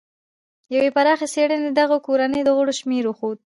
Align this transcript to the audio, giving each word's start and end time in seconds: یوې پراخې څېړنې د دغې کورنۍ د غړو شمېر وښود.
یوې 0.75 0.89
پراخې 0.95 1.27
څېړنې 1.33 1.65
د 1.67 1.73
دغې 1.79 1.97
کورنۍ 2.07 2.41
د 2.43 2.49
غړو 2.57 2.73
شمېر 2.79 3.03
وښود. 3.07 3.37